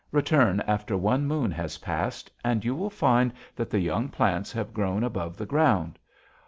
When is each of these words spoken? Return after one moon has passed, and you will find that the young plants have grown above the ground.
Return 0.11 0.61
after 0.61 0.97
one 0.97 1.27
moon 1.27 1.51
has 1.51 1.77
passed, 1.77 2.31
and 2.43 2.65
you 2.65 2.73
will 2.73 2.89
find 2.89 3.31
that 3.55 3.69
the 3.69 3.79
young 3.79 4.09
plants 4.09 4.51
have 4.51 4.73
grown 4.73 5.03
above 5.03 5.37
the 5.37 5.45
ground. 5.45 5.99